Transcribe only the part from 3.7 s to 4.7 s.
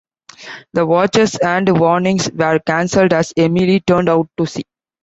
turned out to sea.